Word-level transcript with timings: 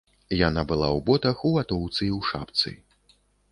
Яна 0.37 0.63
была 0.71 0.87
ў 0.87 0.99
ботах, 1.09 1.43
у 1.49 1.53
ватоўцы 1.59 1.99
і 2.07 2.11
ў 2.17 2.19
шапцы. 2.33 2.69